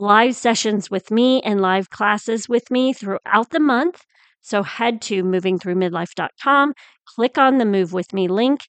live 0.00 0.34
sessions 0.34 0.90
with 0.90 1.10
me, 1.10 1.42
and 1.42 1.60
live 1.60 1.90
classes 1.90 2.48
with 2.48 2.70
me 2.70 2.94
throughout 2.94 3.50
the 3.50 3.60
month. 3.60 4.02
So 4.40 4.62
head 4.62 5.02
to 5.02 5.22
movingthroughmidlife.com, 5.22 6.72
click 7.04 7.36
on 7.36 7.58
the 7.58 7.66
Move 7.66 7.92
With 7.92 8.14
Me 8.14 8.26
link, 8.26 8.60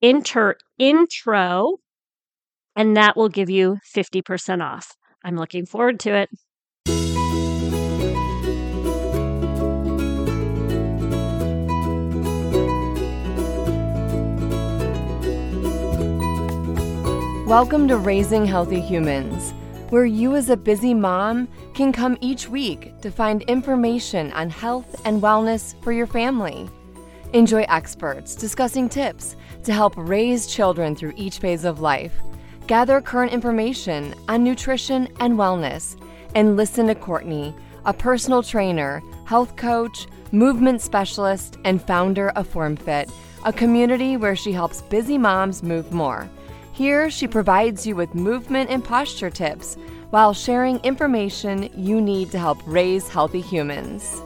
enter 0.00 0.56
intro, 0.78 1.76
and 2.74 2.96
that 2.96 3.14
will 3.14 3.28
give 3.28 3.50
you 3.50 3.76
50% 3.94 4.62
off. 4.62 4.96
I'm 5.22 5.36
looking 5.36 5.66
forward 5.66 6.00
to 6.00 6.14
it. 6.14 6.30
Welcome 17.46 17.88
to 17.88 17.98
Raising 17.98 18.46
Healthy 18.46 18.80
Humans, 18.80 19.52
where 19.94 20.04
you 20.04 20.34
as 20.34 20.50
a 20.50 20.56
busy 20.56 20.92
mom 20.92 21.46
can 21.72 21.92
come 21.92 22.18
each 22.20 22.48
week 22.48 23.00
to 23.00 23.12
find 23.12 23.42
information 23.42 24.32
on 24.32 24.50
health 24.50 25.00
and 25.04 25.22
wellness 25.22 25.80
for 25.84 25.92
your 25.92 26.08
family. 26.08 26.68
Enjoy 27.32 27.62
experts 27.68 28.34
discussing 28.34 28.88
tips 28.88 29.36
to 29.62 29.72
help 29.72 29.94
raise 29.96 30.48
children 30.48 30.96
through 30.96 31.12
each 31.14 31.38
phase 31.38 31.64
of 31.64 31.80
life. 31.80 32.12
Gather 32.66 33.00
current 33.00 33.32
information 33.32 34.16
on 34.26 34.42
nutrition 34.42 35.06
and 35.20 35.34
wellness, 35.34 35.96
and 36.34 36.56
listen 36.56 36.88
to 36.88 36.96
Courtney, 36.96 37.54
a 37.84 37.92
personal 37.92 38.42
trainer, 38.42 39.00
health 39.26 39.54
coach, 39.54 40.08
movement 40.32 40.82
specialist, 40.82 41.58
and 41.64 41.80
founder 41.80 42.30
of 42.30 42.52
FormFit, 42.52 43.12
a 43.44 43.52
community 43.52 44.16
where 44.16 44.34
she 44.34 44.50
helps 44.50 44.82
busy 44.82 45.18
moms 45.18 45.62
move 45.62 45.92
more. 45.92 46.28
Here, 46.74 47.08
she 47.08 47.28
provides 47.28 47.86
you 47.86 47.94
with 47.94 48.16
movement 48.16 48.68
and 48.68 48.84
posture 48.84 49.30
tips 49.30 49.76
while 50.10 50.34
sharing 50.34 50.80
information 50.80 51.70
you 51.76 52.00
need 52.00 52.32
to 52.32 52.38
help 52.40 52.58
raise 52.66 53.06
healthy 53.06 53.40
humans. 53.40 54.20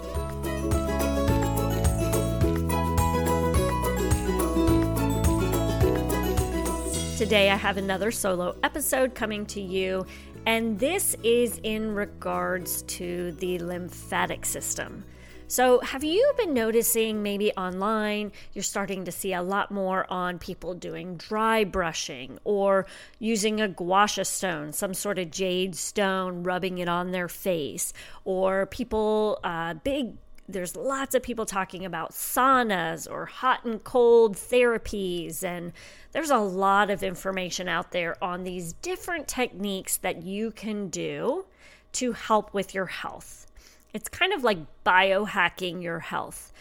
Today, 7.19 7.51
I 7.51 7.57
have 7.57 7.77
another 7.77 8.11
solo 8.11 8.57
episode 8.63 9.15
coming 9.15 9.45
to 9.47 9.61
you, 9.61 10.07
and 10.47 10.79
this 10.79 11.15
is 11.23 11.61
in 11.65 11.95
regards 11.95 12.81
to 12.85 13.33
the 13.33 13.59
lymphatic 13.59 14.47
system. 14.47 15.05
So, 15.51 15.81
have 15.81 16.05
you 16.05 16.31
been 16.37 16.53
noticing 16.53 17.23
maybe 17.23 17.53
online 17.53 18.33
you're 18.53 18.63
starting 18.63 19.07
to 19.07 19.13
see 19.13 19.33
a 19.33 19.41
lot 19.41 19.71
more 19.71 20.05
on 20.13 20.39
people 20.39 20.75
doing 20.75 21.17
dry 21.17 21.65
brushing 21.65 22.39
or 22.45 22.85
using 23.19 23.59
a 23.59 23.67
guasha 23.67 24.27
stone, 24.27 24.75
some 24.75 24.93
sort 24.93 25.19
of 25.19 25.31
jade 25.31 25.75
stone, 25.75 26.43
rubbing 26.43 26.77
it 26.77 26.89
on 26.89 27.13
their 27.13 27.31
face, 27.31 27.95
or 28.27 28.67
people, 28.67 29.41
uh, 29.43 29.73
big 29.73 30.19
there's 30.51 30.77
lots 30.77 31.15
of 31.15 31.23
people 31.23 31.47
talking 31.47 31.87
about 31.87 32.13
saunas 32.13 33.11
or 33.11 33.25
hot 33.25 33.65
and 33.65 33.85
cold 33.85 34.35
therapies 34.37 35.43
and 35.43 35.73
there's 36.13 36.31
a 36.31 36.39
lot 36.39 36.91
of 36.91 37.03
information 37.03 37.69
out 37.69 37.93
there 37.93 38.23
on 38.23 38.45
these 38.45 38.75
different 38.75 39.27
techniques 39.29 39.97
that 39.97 40.23
you 40.23 40.51
can 40.51 40.89
do 40.89 41.47
to 41.93 42.13
help 42.13 42.53
with 42.53 42.75
your 42.75 42.87
health. 42.87 43.47
It's 43.93 44.09
kind 44.09 44.33
of 44.33 44.45
like 44.45 44.59
biohacking 44.85 45.83
your 45.83 46.01
health. 46.01 46.53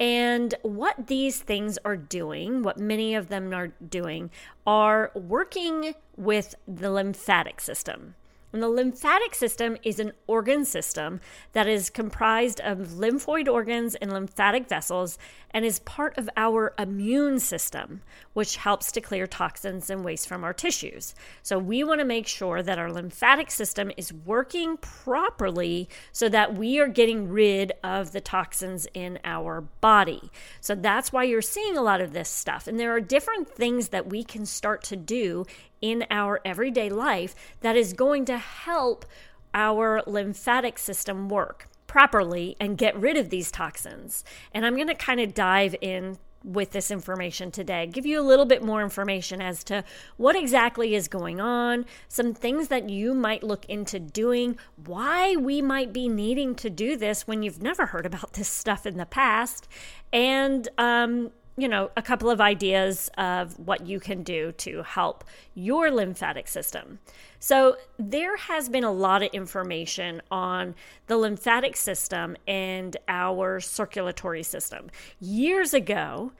And 0.00 0.54
what 0.62 1.06
these 1.06 1.40
things 1.40 1.78
are 1.84 1.96
doing, 1.96 2.62
what 2.62 2.78
many 2.78 3.14
of 3.14 3.28
them 3.28 3.54
are 3.54 3.68
doing, 3.68 4.30
are 4.66 5.12
working 5.14 5.94
with 6.16 6.54
the 6.66 6.90
lymphatic 6.90 7.60
system. 7.60 8.16
And 8.52 8.62
the 8.62 8.68
lymphatic 8.68 9.34
system 9.34 9.78
is 9.82 9.98
an 9.98 10.12
organ 10.26 10.64
system 10.64 11.20
that 11.52 11.66
is 11.66 11.88
comprised 11.88 12.60
of 12.60 12.78
lymphoid 12.90 13.48
organs 13.48 13.94
and 13.94 14.12
lymphatic 14.12 14.68
vessels 14.68 15.18
and 15.52 15.64
is 15.64 15.78
part 15.80 16.16
of 16.18 16.28
our 16.36 16.74
immune 16.78 17.38
system, 17.38 18.02
which 18.32 18.56
helps 18.56 18.92
to 18.92 19.00
clear 19.00 19.26
toxins 19.26 19.90
and 19.90 20.04
waste 20.04 20.28
from 20.28 20.44
our 20.44 20.52
tissues. 20.52 21.14
So, 21.42 21.58
we 21.58 21.84
want 21.84 22.00
to 22.00 22.06
make 22.06 22.26
sure 22.26 22.62
that 22.62 22.78
our 22.78 22.92
lymphatic 22.92 23.50
system 23.50 23.90
is 23.96 24.12
working 24.12 24.76
properly 24.78 25.88
so 26.10 26.28
that 26.28 26.54
we 26.54 26.78
are 26.78 26.88
getting 26.88 27.28
rid 27.28 27.72
of 27.82 28.12
the 28.12 28.20
toxins 28.20 28.86
in 28.94 29.18
our 29.24 29.60
body. 29.60 30.30
So, 30.60 30.74
that's 30.74 31.12
why 31.12 31.24
you're 31.24 31.42
seeing 31.42 31.76
a 31.76 31.82
lot 31.82 32.00
of 32.00 32.12
this 32.12 32.28
stuff. 32.28 32.66
And 32.66 32.78
there 32.78 32.92
are 32.92 33.00
different 33.00 33.48
things 33.48 33.88
that 33.88 34.08
we 34.08 34.24
can 34.24 34.46
start 34.46 34.82
to 34.84 34.96
do 34.96 35.46
in 35.82 36.06
our 36.10 36.40
everyday 36.44 36.88
life 36.88 37.34
that 37.60 37.76
is 37.76 37.92
going 37.92 38.24
to 38.24 38.38
help 38.38 39.04
our 39.52 40.02
lymphatic 40.06 40.78
system 40.78 41.28
work 41.28 41.68
properly 41.86 42.56
and 42.58 42.78
get 42.78 42.96
rid 42.96 43.18
of 43.18 43.28
these 43.28 43.50
toxins. 43.50 44.24
And 44.54 44.64
I'm 44.64 44.76
going 44.76 44.88
to 44.88 44.94
kind 44.94 45.20
of 45.20 45.34
dive 45.34 45.76
in 45.82 46.16
with 46.44 46.70
this 46.70 46.90
information 46.90 47.50
today, 47.50 47.86
give 47.86 48.06
you 48.06 48.20
a 48.20 48.22
little 48.22 48.46
bit 48.46 48.62
more 48.62 48.82
information 48.82 49.40
as 49.40 49.62
to 49.64 49.84
what 50.16 50.34
exactly 50.34 50.94
is 50.94 51.08
going 51.08 51.40
on, 51.40 51.84
some 52.08 52.34
things 52.34 52.68
that 52.68 52.88
you 52.88 53.14
might 53.14 53.42
look 53.42 53.64
into 53.66 53.98
doing, 54.00 54.58
why 54.84 55.36
we 55.36 55.62
might 55.62 55.92
be 55.92 56.08
needing 56.08 56.54
to 56.56 56.70
do 56.70 56.96
this 56.96 57.26
when 57.26 57.42
you've 57.42 57.62
never 57.62 57.86
heard 57.86 58.06
about 58.06 58.32
this 58.32 58.48
stuff 58.48 58.86
in 58.86 58.96
the 58.96 59.06
past, 59.06 59.68
and 60.12 60.68
um, 60.78 61.30
you 61.56 61.68
know, 61.68 61.90
a 61.96 62.02
couple 62.02 62.30
of 62.30 62.40
ideas 62.40 63.10
of 63.18 63.58
what 63.58 63.86
you 63.86 64.00
can 64.00 64.22
do 64.22 64.52
to 64.52 64.82
help 64.82 65.24
your 65.54 65.90
lymphatic 65.90 66.48
system. 66.48 66.98
So, 67.38 67.76
there 67.98 68.36
has 68.36 68.68
been 68.68 68.84
a 68.84 68.92
lot 68.92 69.22
of 69.22 69.30
information 69.32 70.22
on 70.30 70.74
the 71.08 71.16
lymphatic 71.16 71.76
system 71.76 72.36
and 72.46 72.96
our 73.08 73.60
circulatory 73.60 74.42
system. 74.42 74.90
Years 75.20 75.74
ago, 75.74 76.32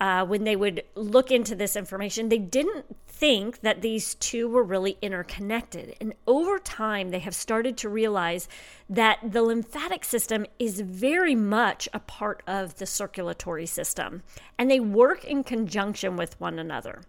uh, 0.00 0.24
when 0.26 0.44
they 0.44 0.56
would 0.56 0.84
look 0.94 1.30
into 1.30 1.54
this 1.54 1.76
information, 1.76 2.28
they 2.28 2.38
didn't 2.38 2.96
think 3.06 3.60
that 3.60 3.80
these 3.80 4.14
two 4.16 4.48
were 4.48 4.62
really 4.62 4.98
interconnected. 5.00 5.96
And 6.00 6.14
over 6.26 6.58
time, 6.58 7.10
they 7.10 7.18
have 7.20 7.34
started 7.34 7.76
to 7.78 7.88
realize 7.88 8.46
that 8.90 9.18
the 9.22 9.42
lymphatic 9.42 10.04
system 10.04 10.44
is 10.58 10.80
very 10.80 11.34
much 11.34 11.88
a 11.94 12.00
part 12.00 12.42
of 12.46 12.76
the 12.76 12.86
circulatory 12.86 13.66
system, 13.66 14.22
and 14.58 14.70
they 14.70 14.80
work 14.80 15.24
in 15.24 15.44
conjunction 15.44 16.16
with 16.16 16.38
one 16.38 16.58
another. 16.58 17.02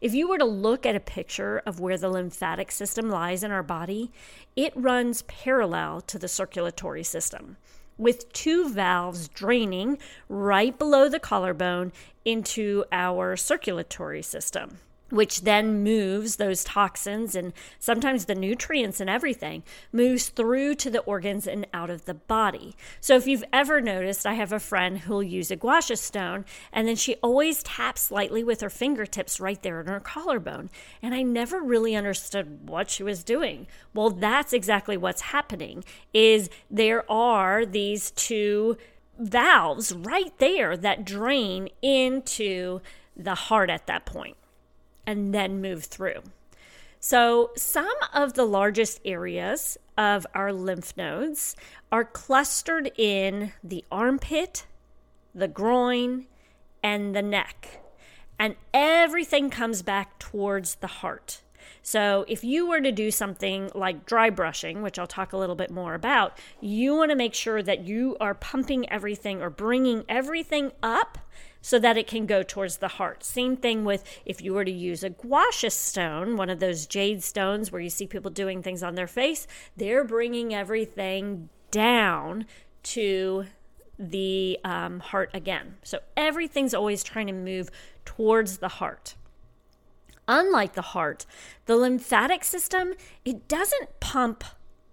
If 0.00 0.14
you 0.14 0.28
were 0.28 0.38
to 0.38 0.44
look 0.44 0.84
at 0.84 0.96
a 0.96 1.00
picture 1.00 1.62
of 1.64 1.80
where 1.80 1.96
the 1.96 2.10
lymphatic 2.10 2.70
system 2.70 3.08
lies 3.08 3.42
in 3.42 3.50
our 3.50 3.62
body, 3.62 4.12
it 4.56 4.72
runs 4.76 5.22
parallel 5.22 6.02
to 6.02 6.18
the 6.18 6.28
circulatory 6.28 7.02
system 7.02 7.56
with 7.98 8.32
two 8.32 8.68
valves 8.68 9.28
draining 9.28 9.98
right 10.28 10.78
below 10.78 11.08
the 11.08 11.18
collarbone 11.18 11.92
into 12.24 12.84
our 12.92 13.36
circulatory 13.36 14.22
system. 14.22 14.78
Which 15.10 15.42
then 15.42 15.82
moves 15.82 16.36
those 16.36 16.64
toxins 16.64 17.34
and 17.34 17.52
sometimes 17.78 18.24
the 18.24 18.34
nutrients 18.34 19.00
and 19.00 19.08
everything 19.08 19.62
moves 19.92 20.28
through 20.28 20.74
to 20.74 20.90
the 20.90 21.00
organs 21.00 21.46
and 21.46 21.66
out 21.72 21.90
of 21.90 22.04
the 22.04 22.14
body. 22.14 22.74
So 23.00 23.16
if 23.16 23.26
you've 23.26 23.44
ever 23.52 23.80
noticed, 23.80 24.26
I 24.26 24.34
have 24.34 24.52
a 24.52 24.58
friend 24.58 24.98
who'll 24.98 25.22
use 25.22 25.50
a 25.50 25.56
gua 25.56 25.80
sha 25.80 25.94
stone 25.94 26.44
and 26.72 26.88
then 26.88 26.96
she 26.96 27.14
always 27.16 27.62
taps 27.62 28.10
lightly 28.10 28.42
with 28.42 28.60
her 28.60 28.70
fingertips 28.70 29.38
right 29.38 29.62
there 29.62 29.80
in 29.80 29.86
her 29.86 30.00
collarbone. 30.00 30.70
And 31.02 31.14
I 31.14 31.22
never 31.22 31.60
really 31.60 31.94
understood 31.94 32.68
what 32.68 32.90
she 32.90 33.02
was 33.02 33.22
doing. 33.22 33.66
Well, 33.94 34.10
that's 34.10 34.52
exactly 34.52 34.96
what's 34.96 35.22
happening 35.22 35.84
is 36.12 36.50
there 36.70 37.10
are 37.10 37.64
these 37.64 38.10
two 38.10 38.76
valves 39.18 39.92
right 39.94 40.36
there 40.38 40.76
that 40.76 41.04
drain 41.04 41.68
into 41.80 42.80
the 43.16 43.34
heart 43.34 43.70
at 43.70 43.86
that 43.86 44.04
point 44.04 44.36
and 45.06 45.34
then 45.34 45.60
move 45.60 45.84
through. 45.84 46.22
So, 46.98 47.50
some 47.56 47.94
of 48.12 48.34
the 48.34 48.44
largest 48.44 49.00
areas 49.04 49.78
of 49.96 50.26
our 50.34 50.52
lymph 50.52 50.96
nodes 50.96 51.54
are 51.92 52.04
clustered 52.04 52.90
in 52.96 53.52
the 53.62 53.84
armpit, 53.92 54.66
the 55.34 55.48
groin, 55.48 56.26
and 56.82 57.14
the 57.14 57.22
neck. 57.22 57.80
And 58.38 58.56
everything 58.74 59.50
comes 59.50 59.82
back 59.82 60.18
towards 60.18 60.76
the 60.76 60.86
heart. 60.86 61.42
So, 61.82 62.24
if 62.26 62.42
you 62.42 62.66
were 62.66 62.80
to 62.80 62.90
do 62.90 63.12
something 63.12 63.70
like 63.74 64.06
dry 64.06 64.28
brushing, 64.28 64.82
which 64.82 64.98
I'll 64.98 65.06
talk 65.06 65.32
a 65.32 65.36
little 65.36 65.54
bit 65.54 65.70
more 65.70 65.94
about, 65.94 66.36
you 66.60 66.96
want 66.96 67.10
to 67.12 67.16
make 67.16 67.34
sure 67.34 67.62
that 67.62 67.84
you 67.84 68.16
are 68.20 68.34
pumping 68.34 68.90
everything 68.90 69.40
or 69.40 69.50
bringing 69.50 70.04
everything 70.08 70.72
up 70.82 71.18
so 71.60 71.78
that 71.78 71.96
it 71.96 72.06
can 72.06 72.26
go 72.26 72.42
towards 72.42 72.78
the 72.78 72.88
heart. 72.88 73.24
Same 73.24 73.56
thing 73.56 73.84
with 73.84 74.04
if 74.24 74.40
you 74.40 74.54
were 74.54 74.64
to 74.64 74.70
use 74.70 75.02
a 75.02 75.10
gua 75.10 75.46
sha 75.50 75.68
stone, 75.68 76.36
one 76.36 76.50
of 76.50 76.60
those 76.60 76.86
jade 76.86 77.22
stones 77.22 77.72
where 77.72 77.80
you 77.80 77.90
see 77.90 78.06
people 78.06 78.30
doing 78.30 78.62
things 78.62 78.82
on 78.82 78.94
their 78.94 79.06
face, 79.06 79.46
they're 79.76 80.04
bringing 80.04 80.54
everything 80.54 81.48
down 81.70 82.46
to 82.82 83.46
the 83.98 84.58
um, 84.64 85.00
heart 85.00 85.30
again. 85.34 85.76
So 85.82 86.00
everything's 86.16 86.74
always 86.74 87.02
trying 87.02 87.26
to 87.28 87.32
move 87.32 87.70
towards 88.04 88.58
the 88.58 88.68
heart. 88.68 89.14
Unlike 90.28 90.74
the 90.74 90.82
heart, 90.82 91.24
the 91.66 91.76
lymphatic 91.76 92.44
system, 92.44 92.94
it 93.24 93.48
doesn't 93.48 94.00
pump 94.00 94.44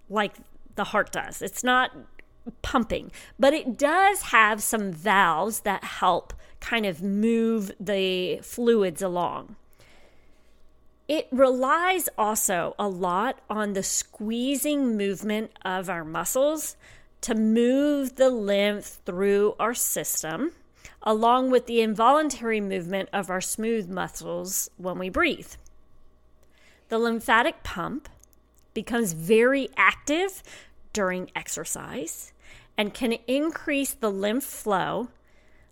like 0.08 0.34
the 0.74 0.84
heart 0.84 1.12
does. 1.12 1.42
It's 1.42 1.64
not 1.64 1.90
pumping, 2.62 3.10
but 3.38 3.52
it 3.52 3.78
does 3.78 4.22
have 4.22 4.62
some 4.62 4.92
valves 4.92 5.60
that 5.60 5.82
help 5.82 6.32
kind 6.64 6.86
of 6.86 7.02
move 7.02 7.70
the 7.78 8.38
fluids 8.42 9.02
along. 9.02 9.54
It 11.06 11.28
relies 11.30 12.08
also 12.16 12.74
a 12.78 12.88
lot 12.88 13.38
on 13.50 13.74
the 13.74 13.82
squeezing 13.82 14.96
movement 14.96 15.50
of 15.62 15.90
our 15.90 16.04
muscles 16.06 16.76
to 17.20 17.34
move 17.34 18.16
the 18.16 18.30
lymph 18.30 18.98
through 19.04 19.54
our 19.60 19.74
system, 19.74 20.52
along 21.02 21.50
with 21.50 21.66
the 21.66 21.82
involuntary 21.82 22.62
movement 22.62 23.10
of 23.12 23.28
our 23.28 23.42
smooth 23.42 23.90
muscles 23.90 24.70
when 24.78 24.98
we 24.98 25.10
breathe. 25.10 25.52
The 26.88 26.98
lymphatic 26.98 27.62
pump 27.62 28.08
becomes 28.72 29.12
very 29.12 29.68
active 29.76 30.42
during 30.94 31.30
exercise 31.36 32.32
and 32.78 32.94
can 32.94 33.18
increase 33.26 33.92
the 33.92 34.10
lymph 34.10 34.44
flow 34.44 35.08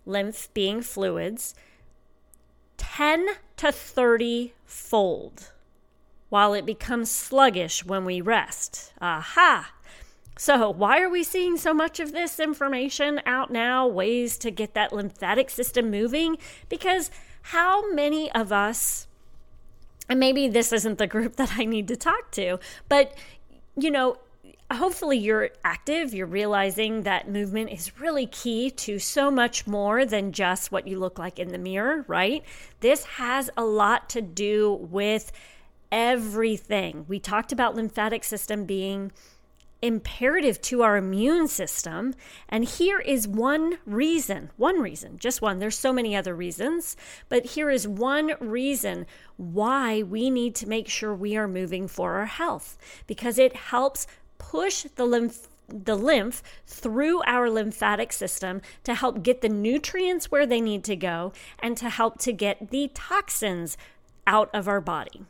lymph 0.05 0.53
being 0.53 0.81
fluids, 0.81 1.55
10 2.77 3.27
to 3.57 3.71
30 3.71 4.53
fold, 4.65 5.51
while 6.29 6.53
it 6.53 6.65
becomes 6.65 7.09
sluggish 7.09 7.85
when 7.85 8.05
we 8.05 8.21
rest. 8.21 8.93
Aha! 9.01 9.71
So, 10.37 10.69
why 10.69 10.99
are 10.99 11.09
we 11.09 11.23
seeing 11.23 11.57
so 11.57 11.73
much 11.73 11.99
of 11.99 12.11
this 12.11 12.39
information 12.39 13.21
out 13.25 13.51
now? 13.51 13.87
Ways 13.87 14.37
to 14.39 14.49
get 14.49 14.73
that 14.73 14.91
lymphatic 14.91 15.49
system 15.49 15.91
moving? 15.91 16.37
Because 16.69 17.11
how 17.43 17.93
many 17.93 18.31
of 18.31 18.51
us, 18.51 19.07
and 20.09 20.19
maybe 20.19 20.47
this 20.47 20.73
isn't 20.73 20.97
the 20.97 21.07
group 21.07 21.35
that 21.37 21.53
I 21.57 21.65
need 21.65 21.87
to 21.89 21.95
talk 21.95 22.31
to, 22.31 22.59
but 22.89 23.15
you 23.75 23.91
know, 23.91 24.17
hopefully 24.71 25.17
you're 25.17 25.49
active. 25.63 26.13
You're 26.13 26.27
realizing 26.27 27.03
that 27.03 27.29
movement 27.29 27.71
is 27.71 27.99
really 27.99 28.25
key 28.25 28.69
to 28.71 28.99
so 28.99 29.31
much 29.31 29.67
more 29.67 30.05
than 30.05 30.31
just 30.31 30.71
what 30.71 30.87
you 30.87 30.99
look 30.99 31.19
like 31.19 31.39
in 31.39 31.49
the 31.49 31.57
mirror, 31.57 32.05
right? 32.07 32.43
This 32.79 33.05
has 33.05 33.49
a 33.55 33.63
lot 33.63 34.09
to 34.09 34.21
do 34.21 34.73
with 34.73 35.31
everything. 35.91 37.05
We 37.07 37.19
talked 37.19 37.51
about 37.51 37.75
lymphatic 37.75 38.23
system 38.23 38.65
being 38.65 39.11
imperative 39.83 40.61
to 40.61 40.81
our 40.81 40.95
immune 40.95 41.45
system. 41.49 42.15
And 42.47 42.63
here 42.63 42.99
is 42.99 43.27
one 43.27 43.79
reason, 43.85 44.49
one 44.55 44.79
reason, 44.79 45.17
just 45.17 45.41
one. 45.41 45.59
There's 45.59 45.77
so 45.77 45.91
many 45.91 46.15
other 46.15 46.33
reasons, 46.33 46.95
but 47.27 47.47
here 47.47 47.69
is 47.69 47.85
one 47.85 48.31
reason 48.39 49.05
why 49.35 50.01
we 50.01 50.29
need 50.29 50.55
to 50.55 50.69
make 50.69 50.87
sure 50.87 51.13
we 51.13 51.35
are 51.35 51.49
moving 51.49 51.89
for 51.89 52.13
our 52.13 52.27
health 52.27 52.77
because 53.07 53.37
it 53.37 53.55
helps 53.55 54.07
push 54.51 54.83
the 54.95 55.05
lymph 55.05 55.47
the 55.69 55.95
lymph 55.95 56.43
through 56.67 57.23
our 57.23 57.49
lymphatic 57.49 58.11
system 58.11 58.61
to 58.83 58.93
help 58.93 59.23
get 59.23 59.41
the 59.41 59.49
nutrients 59.49 60.29
where 60.29 60.45
they 60.45 60.61
need 60.61 60.83
to 60.83 60.95
go 60.95 61.31
and 61.59 61.77
to 61.77 61.89
help 61.89 62.19
to 62.19 62.33
get 62.33 62.69
the 62.69 62.91
toxins 62.93 63.77
out 64.27 64.49
of 64.53 64.67
our 64.67 64.81
body. 64.81 65.25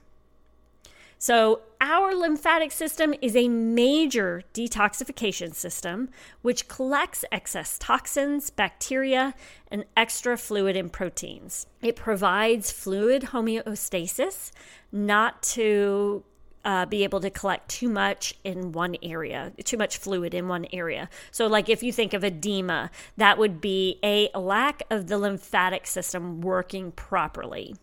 So, 1.19 1.61
our 1.79 2.13
lymphatic 2.13 2.71
system 2.73 3.13
is 3.21 3.35
a 3.35 3.47
major 3.47 4.43
detoxification 4.53 5.53
system 5.53 6.09
which 6.41 6.67
collects 6.67 7.23
excess 7.31 7.77
toxins, 7.77 8.49
bacteria, 8.49 9.33
and 9.69 9.85
extra 9.95 10.37
fluid 10.37 10.75
and 10.75 10.91
proteins. 10.91 11.67
It 11.81 11.95
provides 11.95 12.71
fluid 12.71 13.27
homeostasis, 13.31 14.51
not 14.91 15.41
to 15.53 16.25
uh, 16.65 16.85
be 16.85 17.03
able 17.03 17.19
to 17.19 17.29
collect 17.29 17.69
too 17.69 17.89
much 17.89 18.35
in 18.43 18.71
one 18.71 18.95
area, 19.03 19.51
too 19.63 19.77
much 19.77 19.97
fluid 19.97 20.33
in 20.33 20.47
one 20.47 20.65
area. 20.71 21.09
So, 21.31 21.47
like 21.47 21.69
if 21.69 21.83
you 21.83 21.91
think 21.91 22.13
of 22.13 22.23
edema, 22.23 22.89
that 23.17 23.37
would 23.37 23.59
be 23.59 23.99
a 24.03 24.29
lack 24.37 24.83
of 24.89 25.07
the 25.07 25.17
lymphatic 25.17 25.87
system 25.87 26.41
working 26.41 26.91
properly. 26.91 27.75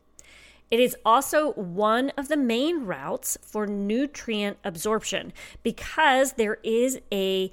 It 0.71 0.79
is 0.79 0.97
also 1.05 1.53
one 1.53 2.11
of 2.11 2.29
the 2.29 2.37
main 2.37 2.87
routes 2.87 3.37
for 3.43 3.67
nutrient 3.67 4.59
absorption 4.65 5.33
because 5.63 6.35
there 6.35 6.59
is 6.63 7.01
a 7.13 7.51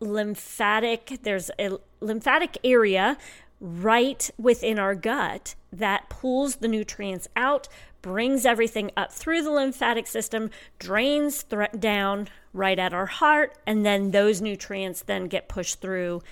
lymphatic 0.00 1.20
there's 1.22 1.50
a 1.58 1.78
lymphatic 2.00 2.58
area 2.62 3.16
right 3.60 4.30
within 4.38 4.78
our 4.78 4.94
gut 4.94 5.54
that 5.72 6.08
pulls 6.08 6.56
the 6.56 6.68
nutrients 6.68 7.28
out, 7.36 7.68
brings 8.02 8.46
everything 8.46 8.90
up 8.96 9.12
through 9.12 9.42
the 9.42 9.50
lymphatic 9.50 10.06
system, 10.06 10.50
drains 10.78 11.44
down 11.78 12.28
right 12.52 12.78
at 12.78 12.94
our 12.94 13.06
heart, 13.06 13.56
and 13.66 13.84
then 13.84 14.10
those 14.10 14.40
nutrients 14.40 15.02
then 15.02 15.26
get 15.26 15.48
pushed 15.48 15.80
through 15.80 16.22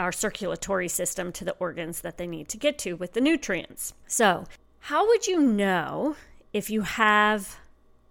our 0.00 0.12
circulatory 0.12 0.88
system 0.88 1.32
to 1.32 1.44
the 1.44 1.56
organs 1.58 2.00
that 2.00 2.18
they 2.18 2.26
need 2.26 2.48
to 2.48 2.56
get 2.56 2.78
to 2.78 2.94
with 2.94 3.12
the 3.12 3.20
nutrients. 3.20 3.94
So, 4.06 4.44
how 4.80 5.06
would 5.06 5.26
you 5.26 5.40
know 5.40 6.16
if 6.52 6.68
you 6.68 6.82
have 6.82 7.58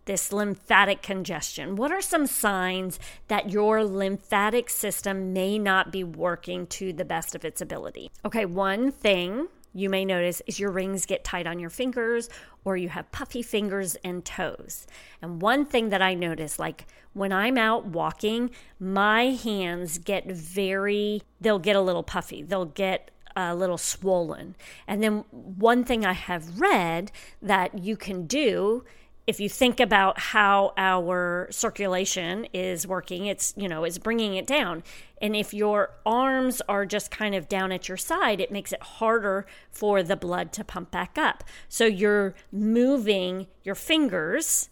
this 0.05 0.33
lymphatic 0.33 1.01
congestion? 1.01 1.75
What 1.75 1.91
are 1.91 2.01
some 2.01 2.27
signs 2.27 2.99
that 3.27 3.51
your 3.51 3.83
lymphatic 3.83 4.69
system 4.69 5.33
may 5.33 5.57
not 5.57 5.91
be 5.91 6.03
working 6.03 6.67
to 6.67 6.93
the 6.93 7.05
best 7.05 7.35
of 7.35 7.45
its 7.45 7.61
ability? 7.61 8.11
Okay, 8.25 8.45
one 8.45 8.91
thing 8.91 9.47
you 9.73 9.89
may 9.89 10.05
notice 10.05 10.41
is 10.45 10.59
your 10.59 10.71
rings 10.71 11.05
get 11.05 11.23
tight 11.23 11.47
on 11.47 11.59
your 11.59 11.69
fingers 11.69 12.29
or 12.63 12.77
you 12.77 12.89
have 12.89 13.11
puffy 13.11 13.41
fingers 13.41 13.95
and 14.03 14.23
toes. 14.23 14.85
And 15.21 15.41
one 15.41 15.65
thing 15.65 15.89
that 15.89 16.01
I 16.01 16.13
notice, 16.13 16.59
like 16.59 16.85
when 17.13 17.31
I'm 17.31 17.57
out 17.57 17.85
walking, 17.85 18.51
my 18.79 19.27
hands 19.27 19.97
get 19.97 20.31
very, 20.31 21.23
they'll 21.41 21.59
get 21.59 21.75
a 21.75 21.81
little 21.81 22.03
puffy. 22.03 22.43
They'll 22.43 22.65
get 22.65 23.09
a 23.35 23.55
little 23.55 23.79
swollen. 23.79 24.55
And 24.87 25.01
then 25.01 25.23
one 25.31 25.83
thing 25.83 26.05
I 26.05 26.13
have 26.13 26.59
read 26.59 27.11
that 27.41 27.79
you 27.79 27.97
can 27.97 28.27
do 28.27 28.83
if 29.25 29.39
you 29.39 29.47
think 29.47 29.79
about 29.79 30.19
how 30.19 30.73
our 30.77 31.47
circulation 31.49 32.45
is 32.53 32.85
working, 32.85 33.25
it's, 33.25 33.53
you 33.55 33.69
know, 33.69 33.85
it's 33.85 33.97
bringing 33.97 34.35
it 34.35 34.45
down. 34.45 34.83
And 35.21 35.35
if 35.35 35.53
your 35.53 35.91
arms 36.05 36.61
are 36.67 36.85
just 36.85 37.09
kind 37.09 37.33
of 37.33 37.47
down 37.47 37.71
at 37.71 37.87
your 37.87 37.95
side, 37.97 38.41
it 38.41 38.51
makes 38.51 38.73
it 38.73 38.81
harder 38.81 39.45
for 39.71 40.03
the 40.03 40.17
blood 40.17 40.51
to 40.53 40.63
pump 40.65 40.91
back 40.91 41.17
up. 41.17 41.43
So 41.69 41.85
you're 41.85 42.35
moving 42.51 43.47
your 43.63 43.75
fingers 43.75 44.69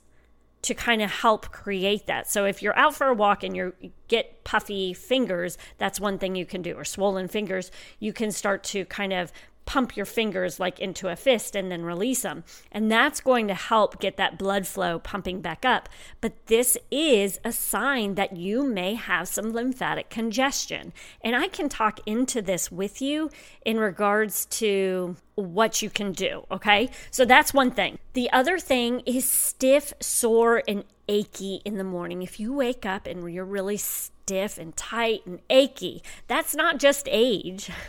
to 0.63 0.75
kind 0.75 1.01
of 1.01 1.09
help 1.09 1.51
create 1.51 2.05
that. 2.05 2.29
So 2.29 2.45
if 2.45 2.61
you're 2.61 2.77
out 2.77 2.93
for 2.93 3.07
a 3.07 3.13
walk 3.15 3.43
and 3.43 3.55
you 3.55 3.73
get 4.07 4.43
puffy 4.43 4.93
fingers, 4.93 5.57
that's 5.77 5.99
one 5.99 6.19
thing 6.19 6.35
you 6.35 6.45
can 6.45 6.61
do, 6.61 6.75
or 6.75 6.83
swollen 6.83 7.27
fingers, 7.27 7.71
you 7.99 8.13
can 8.13 8.31
start 8.31 8.63
to 8.65 8.85
kind 8.85 9.13
of 9.13 9.31
pump 9.65 9.95
your 9.95 10.05
fingers 10.05 10.59
like 10.59 10.79
into 10.79 11.07
a 11.07 11.15
fist 11.15 11.55
and 11.55 11.71
then 11.71 11.83
release 11.83 12.23
them. 12.23 12.43
And 12.71 12.91
that's 12.91 13.21
going 13.21 13.47
to 13.47 13.53
help 13.53 13.99
get 13.99 14.17
that 14.17 14.37
blood 14.37 14.67
flow 14.67 14.99
pumping 14.99 15.41
back 15.41 15.63
up. 15.65 15.89
But 16.19 16.47
this 16.47 16.77
is 16.89 17.39
a 17.43 17.51
sign 17.51 18.15
that 18.15 18.35
you 18.35 18.63
may 18.63 18.95
have 18.95 19.27
some 19.27 19.53
lymphatic 19.53 20.09
congestion. 20.09 20.93
And 21.23 21.35
I 21.35 21.47
can 21.47 21.69
talk 21.69 21.99
into 22.05 22.41
this 22.41 22.71
with 22.71 23.01
you 23.01 23.29
in 23.65 23.79
regards 23.79 24.45
to 24.47 25.15
what 25.35 25.81
you 25.81 25.89
can 25.89 26.11
do. 26.11 26.45
Okay. 26.51 26.89
So 27.09 27.25
that's 27.25 27.53
one 27.53 27.71
thing. 27.71 27.99
The 28.13 28.31
other 28.31 28.59
thing 28.59 29.01
is 29.05 29.27
stiff, 29.27 29.93
sore, 29.99 30.63
and 30.67 30.83
achy 31.07 31.61
in 31.65 31.77
the 31.77 31.83
morning. 31.83 32.21
If 32.21 32.39
you 32.39 32.53
wake 32.53 32.85
up 32.85 33.07
and 33.07 33.31
you're 33.33 33.45
really 33.45 33.77
stiff 33.77 34.57
and 34.57 34.75
tight 34.75 35.25
and 35.25 35.39
achy, 35.49 36.03
that's 36.27 36.55
not 36.55 36.79
just 36.79 37.07
age. 37.11 37.69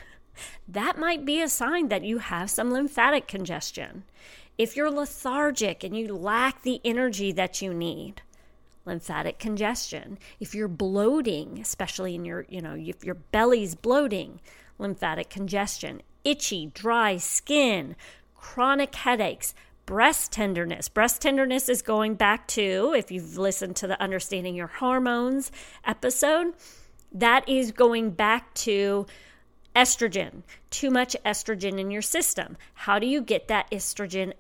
that 0.69 0.99
might 0.99 1.25
be 1.25 1.41
a 1.41 1.49
sign 1.49 1.89
that 1.89 2.05
you 2.05 2.19
have 2.19 2.51
some 2.51 2.73
lymphatic 2.73 3.27
congestion. 3.29 4.05
If 4.59 4.77
you're 4.77 4.91
lethargic 4.91 5.83
and 5.83 5.97
you 5.97 6.15
lack 6.15 6.63
the 6.63 6.81
energy 6.85 7.33
that 7.33 7.63
you 7.63 7.73
need, 7.73 8.23
lymphatic 8.85 9.39
congestion. 9.39 10.19
If 10.41 10.55
you're 10.55 10.69
bloating, 10.69 11.59
especially 11.61 12.15
in 12.15 12.25
your, 12.25 12.47
you 12.49 12.61
know, 12.61 12.75
if 12.79 13.05
your 13.05 13.15
belly's 13.15 13.75
bloating, 13.75 14.41
lymphatic 14.79 15.31
congestion. 15.31 16.03
Itchy, 16.25 16.71
dry 16.75 17.17
skin, 17.17 17.97
chronic 18.37 18.95
headaches, 18.95 19.55
breast 19.87 20.33
tenderness. 20.33 20.89
Breast 20.89 21.23
tenderness 21.23 21.69
is 21.69 21.83
going 21.83 22.15
back 22.15 22.47
to, 22.49 22.95
if 22.97 23.11
you've 23.11 23.39
listened 23.39 23.77
to 23.77 23.87
the 23.87 24.01
Understanding 24.01 24.55
Your 24.55 24.67
Hormones 24.69 25.51
episode, 25.85 26.55
that 27.13 27.49
is 27.49 27.73
going 27.73 28.11
back 28.11 28.53
to 28.55 29.07
estrogen, 29.75 30.43
too 30.71 30.91
much 30.91 31.17
estrogen 31.25 31.79
in 31.79 31.91
your 31.91 32.03
system. 32.03 32.57
How 32.75 32.99
do 32.99 33.07
you 33.07 33.21
get 33.21 33.49
that 33.49 33.71
estrogen 33.71 34.33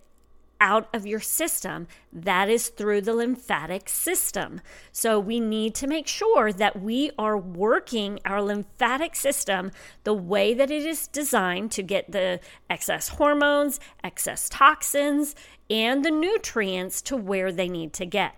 out 0.61 0.89
of 0.95 1.07
your 1.07 1.21
system? 1.21 1.89
That 2.13 2.49
is 2.49 2.69
through 2.69 3.03
the 3.03 3.15
lymphatic 3.15 3.89
system. 3.89 4.61
So 4.93 5.19
we 5.19 5.41
need 5.41 5.75
to 5.77 5.87
make 5.87 6.07
sure 6.07 6.53
that 6.53 6.81
we 6.81 7.11
are 7.19 7.37
working 7.37 8.21
our 8.25 8.43
lymphatic 8.43 9.17
system 9.17 9.73
the 10.05 10.15
way 10.15 10.55
that 10.55 10.71
it 10.71 10.85
is 10.85 11.09
designed 11.09 11.73
to 11.73 11.83
get 11.83 12.13
the 12.13 12.41
excess 12.71 13.09
hormones, 13.09 13.81
excess 14.05 14.49
toxins, 14.49 15.35
and 15.69 16.05
the 16.05 16.11
nutrients 16.11 17.03
to 17.03 17.17
where 17.17 17.51
they 17.51 17.69
need 17.69 17.93
to 17.95 18.07
get. 18.07 18.37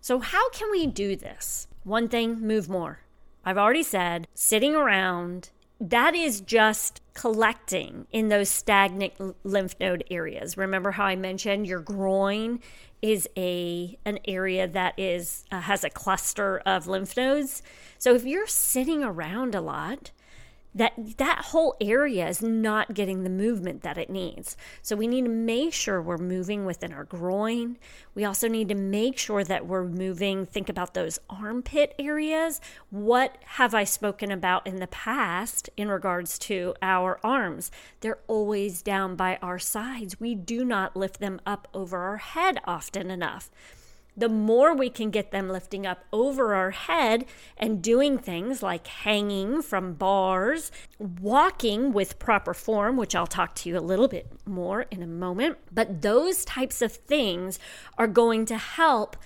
So, 0.00 0.20
how 0.20 0.48
can 0.50 0.70
we 0.70 0.86
do 0.86 1.16
this? 1.16 1.66
One 1.82 2.08
thing, 2.08 2.40
move 2.40 2.68
more. 2.68 3.00
I've 3.44 3.58
already 3.58 3.82
said 3.82 4.28
sitting 4.34 4.74
around 4.74 5.50
that 5.80 6.14
is 6.14 6.40
just 6.40 7.00
collecting 7.14 8.06
in 8.10 8.28
those 8.28 8.48
stagnant 8.48 9.12
lymph 9.44 9.76
node 9.80 10.04
areas. 10.10 10.56
Remember 10.56 10.92
how 10.92 11.04
I 11.04 11.16
mentioned 11.16 11.66
your 11.66 11.80
groin 11.80 12.60
is 13.00 13.28
a 13.36 13.96
an 14.04 14.18
area 14.26 14.66
that 14.66 14.98
is 14.98 15.44
uh, 15.52 15.60
has 15.60 15.84
a 15.84 15.90
cluster 15.90 16.58
of 16.66 16.86
lymph 16.86 17.16
nodes. 17.16 17.62
So 17.98 18.14
if 18.14 18.24
you're 18.24 18.46
sitting 18.46 19.04
around 19.04 19.54
a 19.54 19.60
lot, 19.60 20.10
that 20.74 20.92
that 21.16 21.46
whole 21.46 21.76
area 21.80 22.28
is 22.28 22.42
not 22.42 22.94
getting 22.94 23.24
the 23.24 23.30
movement 23.30 23.82
that 23.82 23.98
it 23.98 24.10
needs. 24.10 24.56
So 24.82 24.96
we 24.96 25.06
need 25.06 25.24
to 25.24 25.30
make 25.30 25.72
sure 25.72 26.00
we're 26.00 26.18
moving 26.18 26.64
within 26.64 26.92
our 26.92 27.04
groin. 27.04 27.78
We 28.14 28.24
also 28.24 28.48
need 28.48 28.68
to 28.68 28.74
make 28.74 29.18
sure 29.18 29.44
that 29.44 29.66
we're 29.66 29.84
moving 29.84 30.46
think 30.46 30.68
about 30.68 30.94
those 30.94 31.18
armpit 31.30 31.94
areas. 31.98 32.60
What 32.90 33.38
have 33.44 33.74
I 33.74 33.84
spoken 33.84 34.30
about 34.30 34.66
in 34.66 34.76
the 34.76 34.86
past 34.86 35.70
in 35.76 35.88
regards 35.88 36.38
to 36.40 36.74
our 36.82 37.18
arms? 37.24 37.70
They're 38.00 38.20
always 38.26 38.82
down 38.82 39.16
by 39.16 39.38
our 39.42 39.58
sides. 39.58 40.20
We 40.20 40.34
do 40.34 40.64
not 40.64 40.96
lift 40.96 41.18
them 41.20 41.40
up 41.46 41.66
over 41.72 41.98
our 41.98 42.18
head 42.18 42.58
often 42.64 43.10
enough 43.10 43.50
the 44.18 44.28
more 44.28 44.74
we 44.74 44.90
can 44.90 45.10
get 45.10 45.30
them 45.30 45.48
lifting 45.48 45.86
up 45.86 46.04
over 46.12 46.54
our 46.54 46.72
head 46.72 47.24
and 47.56 47.80
doing 47.80 48.18
things 48.18 48.62
like 48.62 48.86
hanging 48.88 49.62
from 49.62 49.94
bars, 49.94 50.72
walking 50.98 51.92
with 51.92 52.18
proper 52.18 52.52
form, 52.52 52.96
which 52.96 53.14
I'll 53.14 53.28
talk 53.28 53.54
to 53.56 53.68
you 53.68 53.78
a 53.78 53.80
little 53.80 54.08
bit 54.08 54.26
more 54.44 54.82
in 54.90 55.02
a 55.02 55.06
moment. 55.06 55.58
But 55.72 56.02
those 56.02 56.44
types 56.44 56.82
of 56.82 56.92
things 56.92 57.60
are 57.96 58.08
going 58.08 58.44
to 58.46 58.56
help 58.56 59.16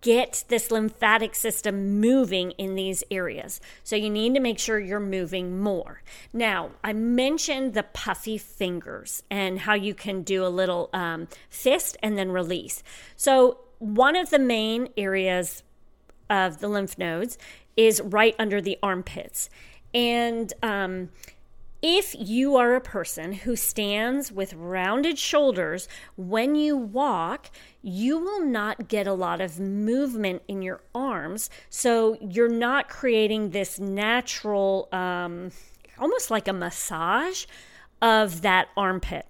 get 0.00 0.44
this 0.48 0.70
lymphatic 0.70 1.34
system 1.34 2.00
moving 2.00 2.52
in 2.52 2.74
these 2.74 3.04
areas. 3.10 3.60
So 3.82 3.96
you 3.96 4.08
need 4.08 4.34
to 4.34 4.40
make 4.40 4.58
sure 4.58 4.80
you're 4.80 4.98
moving 4.98 5.60
more. 5.60 6.02
Now, 6.32 6.70
I 6.82 6.94
mentioned 6.94 7.74
the 7.74 7.82
puffy 7.82 8.38
fingers 8.38 9.22
and 9.30 9.60
how 9.60 9.74
you 9.74 9.94
can 9.94 10.22
do 10.22 10.44
a 10.44 10.48
little 10.48 10.88
um, 10.92 11.28
fist 11.50 11.96
and 12.02 12.16
then 12.16 12.32
release. 12.32 12.82
So 13.16 13.58
one 13.78 14.16
of 14.16 14.30
the 14.30 14.38
main 14.38 14.88
areas 14.96 15.62
of 16.30 16.58
the 16.60 16.68
lymph 16.68 16.98
nodes 16.98 17.38
is 17.76 18.00
right 18.00 18.34
under 18.38 18.60
the 18.60 18.78
armpits. 18.82 19.50
And 19.92 20.52
um, 20.62 21.10
if 21.82 22.16
you 22.18 22.56
are 22.56 22.74
a 22.74 22.80
person 22.80 23.32
who 23.32 23.56
stands 23.56 24.32
with 24.32 24.54
rounded 24.54 25.18
shoulders 25.18 25.86
when 26.16 26.54
you 26.54 26.76
walk, 26.76 27.50
you 27.82 28.18
will 28.18 28.44
not 28.44 28.88
get 28.88 29.06
a 29.06 29.12
lot 29.12 29.42
of 29.42 29.60
movement 29.60 30.42
in 30.48 30.62
your 30.62 30.80
arms. 30.94 31.50
So 31.68 32.16
you're 32.20 32.48
not 32.48 32.88
creating 32.88 33.50
this 33.50 33.78
natural, 33.78 34.88
um, 34.92 35.50
almost 35.98 36.30
like 36.30 36.48
a 36.48 36.54
massage 36.54 37.44
of 38.00 38.40
that 38.40 38.68
armpit. 38.76 39.26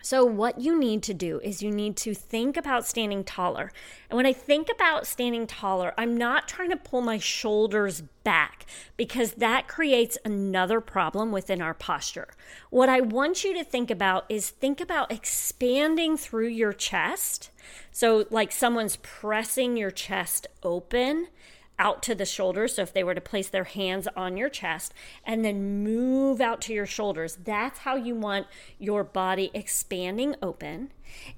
So, 0.00 0.24
what 0.24 0.60
you 0.60 0.78
need 0.78 1.02
to 1.04 1.14
do 1.14 1.40
is 1.40 1.62
you 1.62 1.70
need 1.70 1.96
to 1.98 2.14
think 2.14 2.56
about 2.56 2.86
standing 2.86 3.24
taller. 3.24 3.72
And 4.08 4.16
when 4.16 4.26
I 4.26 4.32
think 4.32 4.68
about 4.72 5.06
standing 5.06 5.46
taller, 5.46 5.92
I'm 5.98 6.16
not 6.16 6.46
trying 6.46 6.70
to 6.70 6.76
pull 6.76 7.00
my 7.00 7.18
shoulders 7.18 8.02
back 8.22 8.64
because 8.96 9.32
that 9.32 9.66
creates 9.66 10.16
another 10.24 10.80
problem 10.80 11.32
within 11.32 11.60
our 11.60 11.74
posture. 11.74 12.28
What 12.70 12.88
I 12.88 13.00
want 13.00 13.42
you 13.42 13.52
to 13.54 13.64
think 13.64 13.90
about 13.90 14.24
is 14.28 14.50
think 14.50 14.80
about 14.80 15.10
expanding 15.10 16.16
through 16.16 16.48
your 16.48 16.72
chest. 16.72 17.50
So, 17.90 18.26
like 18.30 18.52
someone's 18.52 18.96
pressing 18.96 19.76
your 19.76 19.90
chest 19.90 20.46
open 20.62 21.28
out 21.78 22.02
to 22.04 22.14
the 22.14 22.24
shoulders. 22.24 22.74
So 22.74 22.82
if 22.82 22.92
they 22.92 23.04
were 23.04 23.14
to 23.14 23.20
place 23.20 23.48
their 23.48 23.64
hands 23.64 24.08
on 24.16 24.36
your 24.36 24.48
chest 24.48 24.92
and 25.24 25.44
then 25.44 25.84
move 25.84 26.40
out 26.40 26.60
to 26.62 26.72
your 26.72 26.86
shoulders, 26.86 27.38
that's 27.44 27.80
how 27.80 27.96
you 27.96 28.14
want 28.14 28.46
your 28.78 29.04
body 29.04 29.50
expanding 29.54 30.34
open. 30.42 30.92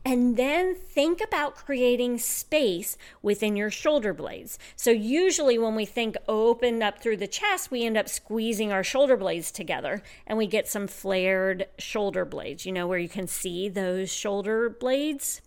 And 0.05 0.37
then 0.37 0.75
think 0.75 1.21
about 1.23 1.55
creating 1.55 2.19
space 2.19 2.97
within 3.23 3.57
your 3.57 3.71
shoulder 3.71 4.13
blades. 4.13 4.59
So 4.77 4.91
usually 4.91 5.59
when 5.59 5.75
we 5.75 5.85
think 5.85 6.17
open 6.29 6.83
up 6.83 7.01
through 7.01 7.19
the 7.19 7.29
chest, 7.29 7.71
we 7.71 7.85
end 7.85 7.97
up 7.97 8.09
squeezing 8.09 8.73
our 8.73 8.83
shoulder 8.83 9.17
blades 9.17 9.51
together 9.51 10.03
and 10.27 10.37
we 10.39 10.47
get 10.47 10.69
some 10.69 10.87
flared 10.87 11.67
shoulder 11.79 12.25
blades, 12.25 12.67
you 12.67 12.73
know, 12.73 12.87
where 12.87 12.99
you 12.99 13.09
can 13.09 13.27
see 13.27 13.69
those 13.69 14.13
shoulder 14.13 14.69
blades. 14.69 15.41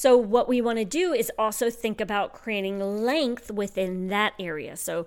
So, 0.00 0.16
what 0.16 0.48
we 0.48 0.62
want 0.62 0.78
to 0.78 0.86
do 0.86 1.12
is 1.12 1.30
also 1.38 1.68
think 1.68 2.00
about 2.00 2.32
creating 2.32 2.80
length 3.04 3.50
within 3.50 4.08
that 4.08 4.32
area. 4.40 4.78
So, 4.78 5.06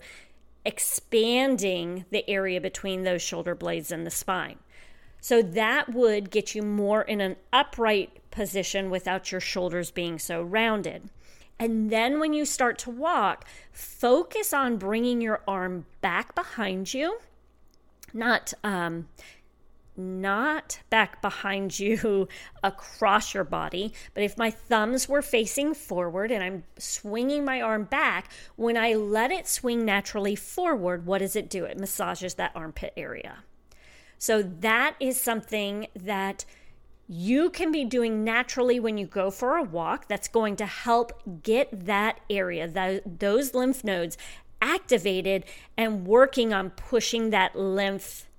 expanding 0.66 2.06
the 2.12 2.30
area 2.30 2.62
between 2.62 3.02
those 3.02 3.24
shoulder 3.24 3.56
blades 3.56 3.92
and 3.92 4.06
the 4.06 4.12
spine. 4.12 4.60
So, 5.20 5.42
that 5.42 5.92
would 5.96 6.30
get 6.30 6.54
you 6.54 6.62
more 6.62 7.02
in 7.02 7.22
an 7.22 7.38
upright 7.52 8.30
position 8.30 8.92
without 8.92 9.32
your 9.32 9.42
shoulders 9.42 9.90
being 9.90 10.20
so 10.20 10.44
rounded. 10.44 11.10
And 11.58 11.90
then 11.90 12.20
when 12.20 12.34
you 12.34 12.46
start 12.46 12.78
to 12.80 12.92
walk, 12.92 13.48
focus 13.72 14.54
on 14.54 14.78
bringing 14.78 15.22
your 15.22 15.42
arm 15.48 15.88
back 16.02 16.36
behind 16.36 16.94
you, 16.94 17.18
not 18.14 18.54
um, 18.64 19.08
not 19.96 20.80
back 20.90 21.22
behind 21.22 21.80
you 21.80 22.28
across 22.64 23.34
your 23.34 23.44
body, 23.44 23.94
but 24.14 24.24
if 24.24 24.38
my 24.38 24.50
thumbs 24.50 25.08
were 25.08 25.22
facing 25.22 25.74
forward 25.74 26.32
and 26.32 26.44
I'm 26.44 26.64
swinging 26.78 27.46
my 27.46 27.62
arm 27.62 27.86
back, 27.86 28.30
when 28.56 28.78
I 28.78 28.94
let 28.94 29.32
it 29.32 29.48
swing 29.48 29.86
naturally 29.86 30.36
forward, 30.36 31.06
what 31.06 31.20
does 31.20 31.36
it 31.36 31.50
do? 31.50 31.66
It 31.66 31.80
massages 31.80 32.36
that 32.36 32.52
armpit 32.56 32.94
area. 32.98 33.40
So 34.18 34.42
that 34.42 34.96
is 35.00 35.20
something 35.20 35.88
that 35.96 36.46
you 37.10 37.50
can 37.50 37.72
be 37.72 37.84
doing 37.84 38.24
naturally 38.24 38.80
when 38.80 38.98
you 38.98 39.06
go 39.06 39.30
for 39.30 39.58
a 39.58 39.64
walk 39.64 40.08
that's 40.08 40.30
going 40.30 40.56
to 40.56 40.66
help 40.66 41.44
get 41.44 41.86
that 41.86 42.22
area, 42.30 43.02
those 43.06 43.54
lymph 43.54 43.84
nodes 43.84 44.18
activated 44.62 45.44
and 45.78 46.08
working 46.08 46.54
on 46.54 46.70
pushing 46.70 47.32
that 47.32 47.56
lymph 47.56 48.30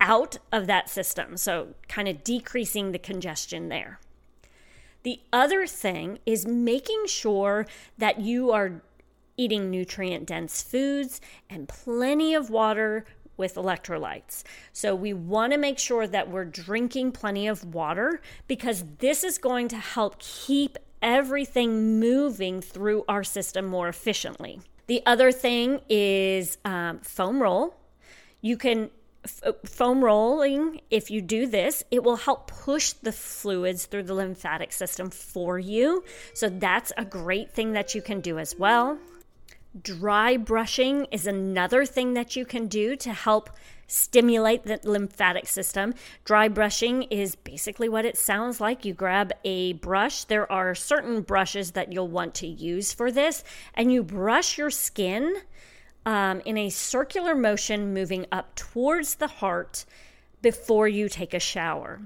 out 0.00 0.38
of 0.52 0.66
that 0.66 0.88
system. 0.88 1.36
So, 1.36 1.68
kind 1.88 2.08
of 2.08 2.22
decreasing 2.22 2.92
the 2.92 2.98
congestion 2.98 3.68
there. 3.68 4.00
The 5.02 5.20
other 5.32 5.66
thing 5.66 6.18
is 6.26 6.46
making 6.46 7.06
sure 7.06 7.66
that 7.96 8.20
you 8.20 8.50
are 8.50 8.82
eating 9.36 9.70
nutrient 9.70 10.26
dense 10.26 10.62
foods 10.62 11.20
and 11.48 11.68
plenty 11.68 12.34
of 12.34 12.50
water 12.50 13.04
with 13.36 13.54
electrolytes. 13.54 14.42
So 14.72 14.94
we 14.94 15.12
want 15.12 15.52
to 15.52 15.58
make 15.58 15.78
sure 15.78 16.06
that 16.06 16.30
we're 16.30 16.44
drinking 16.44 17.12
plenty 17.12 17.46
of 17.46 17.74
water 17.74 18.20
because 18.48 18.84
this 18.98 19.22
is 19.22 19.38
going 19.38 19.68
to 19.68 19.76
help 19.76 20.18
keep 20.18 20.78
everything 21.02 22.00
moving 22.00 22.60
through 22.60 23.04
our 23.08 23.22
system 23.22 23.66
more 23.66 23.88
efficiently. 23.88 24.60
The 24.86 25.02
other 25.04 25.32
thing 25.32 25.80
is 25.88 26.58
um, 26.64 27.00
foam 27.00 27.42
roll. 27.42 27.76
You 28.40 28.56
can 28.56 28.90
foam 29.26 30.04
rolling, 30.04 30.80
if 30.90 31.10
you 31.10 31.20
do 31.20 31.46
this, 31.46 31.82
it 31.90 32.02
will 32.02 32.16
help 32.16 32.50
push 32.50 32.92
the 32.92 33.12
fluids 33.12 33.86
through 33.86 34.04
the 34.04 34.14
lymphatic 34.14 34.72
system 34.72 35.10
for 35.10 35.58
you. 35.58 36.04
So 36.34 36.48
that's 36.48 36.92
a 36.96 37.04
great 37.04 37.52
thing 37.52 37.72
that 37.72 37.94
you 37.94 38.02
can 38.02 38.20
do 38.20 38.38
as 38.38 38.56
well. 38.56 38.98
Dry 39.82 40.36
brushing 40.36 41.06
is 41.10 41.26
another 41.26 41.84
thing 41.84 42.14
that 42.14 42.34
you 42.34 42.46
can 42.46 42.66
do 42.66 42.96
to 42.96 43.12
help 43.12 43.50
stimulate 43.86 44.64
the 44.64 44.80
lymphatic 44.82 45.46
system. 45.46 45.94
Dry 46.24 46.48
brushing 46.48 47.04
is 47.04 47.36
basically 47.36 47.88
what 47.88 48.04
it 48.04 48.16
sounds 48.16 48.60
like. 48.60 48.84
You 48.84 48.94
grab 48.94 49.32
a 49.44 49.74
brush, 49.74 50.24
there 50.24 50.50
are 50.50 50.74
certain 50.74 51.20
brushes 51.20 51.72
that 51.72 51.92
you'll 51.92 52.08
want 52.08 52.34
to 52.36 52.46
use 52.46 52.92
for 52.92 53.12
this, 53.12 53.44
and 53.74 53.92
you 53.92 54.02
brush 54.02 54.58
your 54.58 54.70
skin 54.70 55.36
um, 56.06 56.40
in 56.44 56.56
a 56.56 56.70
circular 56.70 57.34
motion 57.34 57.92
moving 57.92 58.24
up 58.32 58.54
towards 58.54 59.16
the 59.16 59.26
heart 59.26 59.84
before 60.40 60.88
you 60.88 61.08
take 61.08 61.34
a 61.34 61.40
shower. 61.40 62.00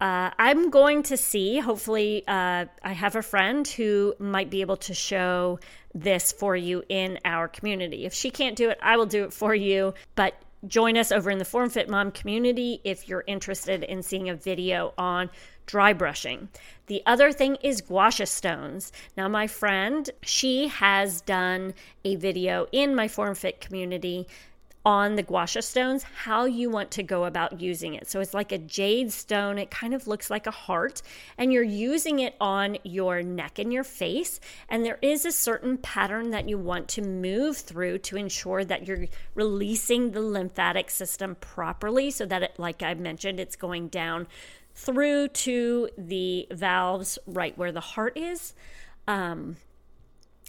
Uh, 0.00 0.30
I'm 0.36 0.70
going 0.70 1.04
to 1.04 1.16
see, 1.16 1.60
hopefully, 1.60 2.24
uh, 2.26 2.64
I 2.82 2.92
have 2.92 3.14
a 3.14 3.22
friend 3.22 3.68
who 3.68 4.14
might 4.18 4.50
be 4.50 4.60
able 4.60 4.78
to 4.78 4.94
show 4.94 5.60
this 5.94 6.32
for 6.32 6.56
you 6.56 6.82
in 6.88 7.20
our 7.24 7.46
community. 7.46 8.04
If 8.04 8.12
she 8.12 8.32
can't 8.32 8.56
do 8.56 8.70
it, 8.70 8.78
I 8.82 8.96
will 8.96 9.06
do 9.06 9.22
it 9.22 9.32
for 9.32 9.54
you. 9.54 9.94
But 10.16 10.34
join 10.66 10.96
us 10.96 11.12
over 11.12 11.30
in 11.30 11.38
the 11.38 11.44
Form 11.44 11.70
Fit 11.70 11.88
Mom 11.88 12.10
community 12.10 12.80
if 12.82 13.08
you're 13.08 13.22
interested 13.28 13.84
in 13.84 14.02
seeing 14.02 14.28
a 14.28 14.34
video 14.34 14.92
on 14.98 15.30
dry 15.66 15.92
brushing. 15.92 16.48
The 16.86 17.02
other 17.06 17.32
thing 17.32 17.56
is 17.62 17.80
guasha 17.80 18.28
stones. 18.28 18.92
Now, 19.16 19.28
my 19.28 19.46
friend, 19.46 20.08
she 20.22 20.68
has 20.68 21.20
done 21.20 21.74
a 22.04 22.16
video 22.16 22.66
in 22.72 22.94
my 22.94 23.08
Form 23.08 23.34
Fit 23.34 23.60
community 23.60 24.26
on 24.84 25.14
the 25.14 25.22
guasha 25.22 25.62
stones, 25.62 26.02
how 26.02 26.44
you 26.44 26.68
want 26.68 26.90
to 26.90 27.02
go 27.04 27.24
about 27.24 27.60
using 27.60 27.94
it. 27.94 28.08
So 28.08 28.20
it's 28.20 28.34
like 28.34 28.50
a 28.50 28.58
jade 28.58 29.12
stone. 29.12 29.56
It 29.58 29.70
kind 29.70 29.94
of 29.94 30.08
looks 30.08 30.28
like 30.28 30.46
a 30.48 30.50
heart, 30.50 31.02
and 31.38 31.52
you're 31.52 31.62
using 31.62 32.18
it 32.18 32.34
on 32.40 32.78
your 32.82 33.22
neck 33.22 33.60
and 33.60 33.72
your 33.72 33.84
face. 33.84 34.40
And 34.68 34.84
there 34.84 34.98
is 35.00 35.24
a 35.24 35.32
certain 35.32 35.78
pattern 35.78 36.30
that 36.30 36.48
you 36.48 36.58
want 36.58 36.88
to 36.88 37.02
move 37.02 37.58
through 37.58 37.98
to 37.98 38.16
ensure 38.16 38.64
that 38.64 38.86
you're 38.86 39.06
releasing 39.36 40.10
the 40.10 40.20
lymphatic 40.20 40.90
system 40.90 41.36
properly 41.36 42.10
so 42.10 42.26
that 42.26 42.42
it, 42.42 42.58
like 42.58 42.82
I 42.82 42.94
mentioned, 42.94 43.38
it's 43.38 43.56
going 43.56 43.86
down 43.86 44.26
through 44.74 45.28
to 45.28 45.88
the 45.96 46.46
valves 46.50 47.18
right 47.26 47.56
where 47.56 47.72
the 47.72 47.80
heart 47.80 48.16
is. 48.16 48.54
Um, 49.06 49.56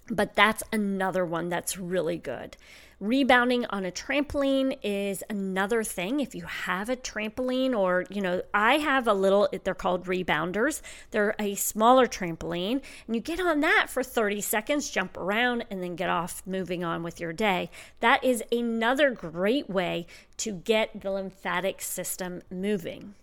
but 0.09 0.35
that's 0.35 0.63
another 0.71 1.25
one 1.25 1.49
that's 1.49 1.77
really 1.77 2.17
good. 2.17 2.57
Rebounding 2.99 3.65
on 3.65 3.85
a 3.85 3.91
trampoline 3.91 4.77
is 4.81 5.23
another 5.29 5.83
thing. 5.83 6.21
If 6.21 6.35
you 6.35 6.43
have 6.43 6.89
a 6.89 6.95
trampoline, 6.95 7.77
or, 7.77 8.05
you 8.09 8.21
know, 8.21 8.41
I 8.53 8.75
have 8.75 9.07
a 9.07 9.13
little, 9.13 9.49
they're 9.63 9.73
called 9.73 10.05
rebounders. 10.05 10.81
They're 11.11 11.35
a 11.37 11.55
smaller 11.55 12.07
trampoline, 12.07 12.81
and 13.07 13.15
you 13.15 13.21
get 13.21 13.41
on 13.41 13.59
that 13.59 13.87
for 13.89 14.03
30 14.03 14.39
seconds, 14.39 14.89
jump 14.89 15.17
around, 15.17 15.65
and 15.69 15.83
then 15.83 15.97
get 15.97 16.09
off 16.09 16.43
moving 16.45 16.85
on 16.85 17.03
with 17.03 17.19
your 17.19 17.33
day. 17.33 17.69
That 17.99 18.23
is 18.23 18.41
another 18.53 19.11
great 19.11 19.69
way 19.69 20.07
to 20.37 20.53
get 20.53 21.01
the 21.01 21.11
lymphatic 21.11 21.81
system 21.81 22.41
moving. 22.49 23.15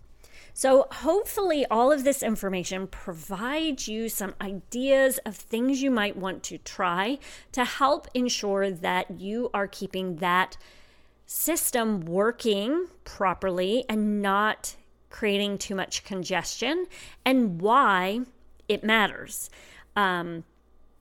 So, 0.53 0.87
hopefully, 0.91 1.65
all 1.71 1.91
of 1.91 2.03
this 2.03 2.21
information 2.21 2.87
provides 2.87 3.87
you 3.87 4.09
some 4.09 4.35
ideas 4.41 5.17
of 5.25 5.35
things 5.35 5.81
you 5.81 5.91
might 5.91 6.17
want 6.17 6.43
to 6.43 6.57
try 6.57 7.19
to 7.53 7.65
help 7.65 8.07
ensure 8.13 8.69
that 8.69 9.19
you 9.19 9.49
are 9.53 9.67
keeping 9.67 10.17
that 10.17 10.57
system 11.25 12.01
working 12.01 12.87
properly 13.05 13.85
and 13.87 14.21
not 14.21 14.75
creating 15.09 15.57
too 15.57 15.75
much 15.75 16.03
congestion 16.03 16.85
and 17.25 17.61
why 17.61 18.21
it 18.67 18.83
matters. 18.83 19.49
Um, 19.95 20.43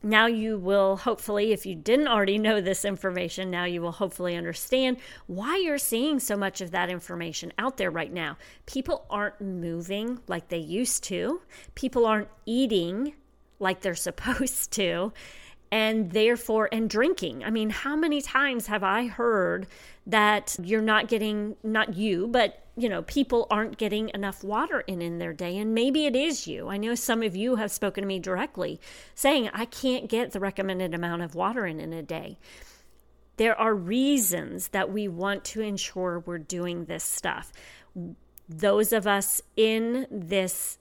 now 0.02 0.26
you 0.26 0.59
will 0.59 0.97
hopefully, 0.97 1.52
if 1.52 1.66
you 1.66 1.75
didn't 1.75 2.09
already 2.09 2.38
know 2.38 2.61
this 2.61 2.85
information, 2.85 3.50
now 3.50 3.64
you 3.64 3.83
will 3.83 3.92
hopefully 3.92 4.35
understand 4.35 4.97
why 5.26 5.57
you're 5.59 5.78
seeing 5.78 6.19
so 6.19 6.37
much 6.37 6.61
of 6.61 6.71
that 6.71 6.88
information 6.88 7.52
out 7.59 7.76
there 7.76 7.90
right 7.90 8.12
now. 8.12 8.38
People 8.66 9.04
aren't 9.11 9.40
moving 9.40 10.18
like 10.27 10.48
they 10.48 10.59
used 10.59 11.05
to, 11.05 11.42
people 11.74 12.07
aren't 12.07 12.29
eating 12.46 13.14
like 13.59 13.83
they're 13.83 13.94
supposed 13.94 14.72
to 14.72 15.12
and 15.72 16.11
therefore 16.11 16.68
and 16.72 16.90
drinking. 16.90 17.44
I 17.44 17.50
mean 17.50 17.70
how 17.70 17.96
many 17.96 18.20
times 18.20 18.66
have 18.66 18.83
i 18.83 19.06
heard 19.06 19.66
that 20.06 20.56
you're 20.62 20.83
not 20.83 21.09
getting 21.09 21.56
not 21.62 21.94
you 21.94 22.26
but 22.26 22.64
you 22.76 22.88
know 22.88 23.02
people 23.02 23.46
aren't 23.50 23.78
getting 23.78 24.11
enough 24.14 24.42
water 24.42 24.80
in 24.80 25.00
in 25.00 25.18
their 25.18 25.33
day? 25.33 25.56
And 25.59 25.74
maybe 25.74 26.06
it 26.06 26.16
is 26.16 26.46
you. 26.46 26.68
I 26.68 26.76
know 26.76 26.94
some 26.94 27.22
of 27.22 27.37
you 27.37 27.56
have 27.56 27.70
spoken 27.70 28.02
to 28.02 28.09
me 28.09 28.18
directly 28.18 28.80
saying 29.14 29.50
i 29.52 29.64
can't 29.64 30.09
get 30.09 30.33
the 30.33 30.40
recommended 30.40 30.94
amount 30.94 31.22
of 31.22 31.35
water 31.35 31.66
in 31.66 31.80
in 31.80 31.92
a 31.92 32.02
day. 32.02 32.38
There 33.37 33.59
are 33.59 33.74
reasons 33.74 34.68
that 34.68 34.92
we 34.92 35.09
want 35.09 35.44
to 35.46 35.62
ensure 35.62 36.18
we're 36.20 36.38
doing 36.38 36.85
this 36.85 37.04
stuff. 37.04 37.52
Those 38.48 38.92
of 38.92 39.06
us 39.06 39.40
in 39.56 40.06
this 40.11 40.76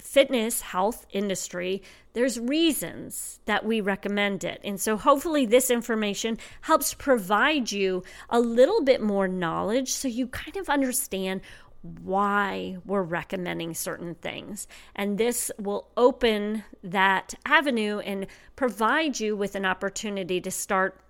fitness 0.00 0.60
health 0.60 1.06
industry, 1.10 1.82
there's 2.12 2.38
reasons 2.38 3.40
that 3.44 3.64
we 3.64 3.80
recommend 3.80 4.44
it. 4.44 4.60
And 4.64 4.80
so 4.80 4.96
hopefully 4.96 5.46
this 5.46 5.70
information 5.70 6.38
helps 6.62 6.94
provide 6.94 7.70
you 7.70 8.02
a 8.28 8.40
little 8.40 8.82
bit 8.82 9.00
more 9.00 9.28
knowledge 9.28 9.92
so 9.92 10.08
you 10.08 10.26
kind 10.26 10.56
of 10.56 10.68
understand 10.68 11.40
why 11.82 12.76
we're 12.84 13.02
recommending 13.02 13.74
certain 13.74 14.14
things. 14.16 14.68
And 14.94 15.16
this 15.16 15.50
will 15.58 15.88
open 15.96 16.64
that 16.82 17.34
avenue 17.46 18.00
and 18.00 18.26
provide 18.56 19.18
you 19.18 19.36
with 19.36 19.54
an 19.54 19.64
opportunity 19.64 20.40
to 20.40 20.50
start 20.50 21.00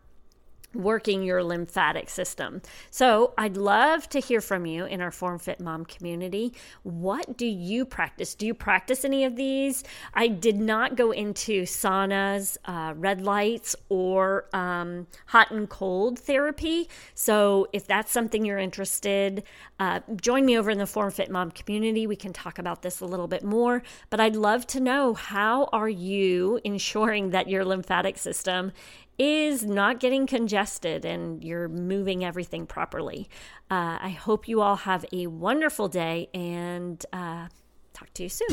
working 0.75 1.23
your 1.23 1.43
lymphatic 1.43 2.09
system. 2.09 2.63
So, 2.91 3.35
I'd 3.37 3.57
love 3.57 4.09
to 4.11 4.21
hear 4.21 4.41
from 4.41 4.67
you 4.67 4.85
in 4.85 5.01
our 5.01 5.11
Form 5.11 5.39
Fit 5.39 5.61
Mom 5.61 5.85
community. 5.85 6.55
What 6.83 7.37
do 7.37 7.47
you 7.47 7.85
practice? 7.85 8.35
Do 8.35 8.47
you 8.47 8.55
practice 8.55 9.05
any 9.05 9.25
of 9.25 9.37
these? 9.37 9.83
I 10.15 10.29
did 10.29 10.57
not 10.57 10.97
go 10.97 11.11
into 11.11 11.63
saunas, 11.63 12.57
uh, 12.65 12.95
red 12.97 13.21
lights, 13.21 13.75
or 13.89 14.47
um, 14.53 15.07
hot 15.27 15.51
and 15.51 15.69
cold 15.69 16.19
therapy. 16.19 16.89
So, 17.15 17.67
if 17.73 17.87
that's 17.87 18.13
something 18.13 18.45
you're 18.45 18.59
interested, 18.59 19.43
uh, 19.79 20.01
join 20.21 20.45
me 20.45 20.59
over 20.59 20.71
in 20.71 20.79
the 20.79 20.87
Form 20.87 21.11
Fit 21.11 21.31
Mom 21.31 21.51
community. 21.51 22.07
We 22.07 22.17
can 22.17 22.33
talk 22.33 22.59
about 22.59 22.83
this 22.83 23.01
a 23.01 23.07
little 23.07 23.29
bit 23.29 23.43
more. 23.43 23.83
But 24.09 24.21
I'd 24.21 24.37
love 24.37 24.67
to 24.69 24.81
know 24.81 25.15
how 25.15 25.65
are 25.73 25.89
you 25.89 26.61
ensuring 26.65 27.31
that 27.31 27.49
your 27.49 27.65
lymphatic 27.65 28.19
system 28.19 28.73
is 29.21 29.67
not 29.67 30.01
getting 30.01 30.27
congested 30.27 31.05
and 31.05 31.45
you're 31.45 31.69
moving 31.69 32.25
everything 32.25 32.65
properly. 32.67 33.29
Uh, 33.71 33.99
I 34.01 34.09
hope 34.19 34.49
you 34.49 34.63
all 34.63 34.77
have 34.77 35.05
a 35.13 35.27
wonderful 35.27 35.89
day 35.89 36.31
and 36.33 37.05
uh, 37.13 37.49
talk 37.93 38.15
to 38.15 38.23
you 38.23 38.31
soon. 38.31 38.49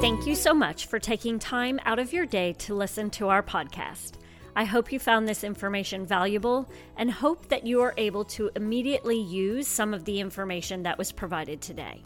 Thank 0.00 0.26
you 0.26 0.34
so 0.34 0.54
much 0.54 0.86
for 0.86 0.98
taking 0.98 1.38
time 1.38 1.78
out 1.84 1.98
of 1.98 2.14
your 2.14 2.24
day 2.24 2.54
to 2.60 2.74
listen 2.74 3.10
to 3.10 3.28
our 3.28 3.42
podcast. 3.42 4.12
I 4.56 4.64
hope 4.64 4.92
you 4.92 4.98
found 4.98 5.28
this 5.28 5.44
information 5.44 6.06
valuable 6.06 6.70
and 6.96 7.10
hope 7.10 7.48
that 7.48 7.66
you 7.66 7.80
are 7.82 7.94
able 7.96 8.24
to 8.26 8.50
immediately 8.56 9.20
use 9.20 9.68
some 9.68 9.94
of 9.94 10.04
the 10.04 10.20
information 10.20 10.82
that 10.82 10.98
was 10.98 11.12
provided 11.12 11.60
today. 11.60 12.02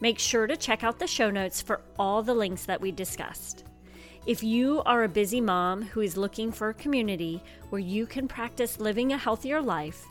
Make 0.00 0.18
sure 0.18 0.46
to 0.46 0.56
check 0.56 0.84
out 0.84 0.98
the 0.98 1.06
show 1.06 1.30
notes 1.30 1.62
for 1.62 1.80
all 1.98 2.22
the 2.22 2.34
links 2.34 2.66
that 2.66 2.80
we 2.80 2.92
discussed. 2.92 3.64
If 4.26 4.42
you 4.42 4.82
are 4.84 5.04
a 5.04 5.08
busy 5.08 5.40
mom 5.40 5.82
who 5.82 6.00
is 6.00 6.16
looking 6.16 6.50
for 6.50 6.68
a 6.68 6.74
community 6.74 7.42
where 7.70 7.80
you 7.80 8.06
can 8.06 8.26
practice 8.26 8.80
living 8.80 9.12
a 9.12 9.18
healthier 9.18 9.62
life, 9.62 10.04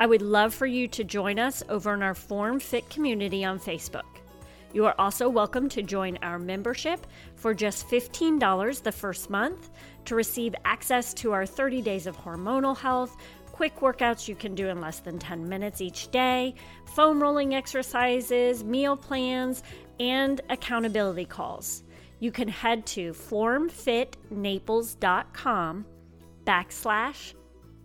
I 0.00 0.06
would 0.06 0.22
love 0.22 0.52
for 0.52 0.66
you 0.66 0.88
to 0.88 1.04
join 1.04 1.38
us 1.38 1.62
over 1.68 1.94
in 1.94 2.02
our 2.02 2.14
Form 2.14 2.58
Fit 2.58 2.90
community 2.90 3.44
on 3.44 3.60
Facebook. 3.60 4.19
You 4.72 4.86
are 4.86 4.94
also 5.00 5.28
welcome 5.28 5.68
to 5.70 5.82
join 5.82 6.16
our 6.22 6.38
membership 6.38 7.04
for 7.34 7.54
just 7.54 7.88
$15 7.88 8.82
the 8.82 8.92
first 8.92 9.28
month 9.28 9.70
to 10.04 10.14
receive 10.14 10.54
access 10.64 11.12
to 11.14 11.32
our 11.32 11.44
30 11.44 11.82
days 11.82 12.06
of 12.06 12.16
hormonal 12.16 12.76
health, 12.76 13.16
quick 13.50 13.80
workouts 13.80 14.28
you 14.28 14.36
can 14.36 14.54
do 14.54 14.68
in 14.68 14.80
less 14.80 15.00
than 15.00 15.18
10 15.18 15.48
minutes 15.48 15.80
each 15.80 16.08
day, 16.12 16.54
foam 16.94 17.20
rolling 17.20 17.52
exercises, 17.52 18.62
meal 18.62 18.96
plans, 18.96 19.64
and 19.98 20.40
accountability 20.50 21.24
calls. 21.24 21.82
You 22.20 22.30
can 22.30 22.46
head 22.46 22.86
to 22.86 23.12
formfitnaples.com 23.12 25.86
backslash 26.44 27.34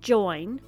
join, 0.01 0.61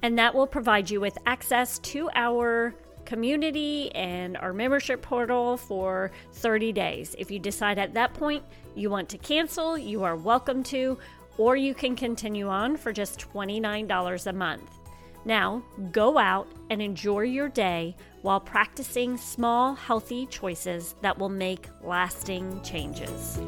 and 0.00 0.18
that 0.18 0.34
will 0.34 0.46
provide 0.46 0.88
you 0.88 0.98
with 0.98 1.18
access 1.26 1.78
to 1.80 2.08
our 2.14 2.74
community 3.04 3.94
and 3.94 4.36
our 4.36 4.52
membership 4.52 5.02
portal 5.02 5.56
for 5.56 6.10
30 6.32 6.72
days. 6.72 7.14
If 7.18 7.30
you 7.30 7.38
decide 7.38 7.78
at 7.78 7.94
that 7.94 8.14
point 8.14 8.44
you 8.74 8.90
want 8.90 9.08
to 9.10 9.18
cancel, 9.18 9.76
you 9.76 10.02
are 10.04 10.16
welcome 10.16 10.62
to, 10.64 10.98
or 11.38 11.56
you 11.56 11.74
can 11.74 11.96
continue 11.96 12.48
on 12.48 12.76
for 12.76 12.92
just 12.92 13.18
$29 13.32 14.26
a 14.26 14.32
month. 14.32 14.78
Now, 15.24 15.62
go 15.92 16.18
out 16.18 16.48
and 16.70 16.82
enjoy 16.82 17.20
your 17.20 17.48
day 17.48 17.94
while 18.22 18.40
practicing 18.40 19.16
small, 19.16 19.74
healthy 19.74 20.26
choices 20.26 20.94
that 21.00 21.18
will 21.18 21.28
make 21.28 21.68
lasting 21.82 22.60
changes. 22.62 23.38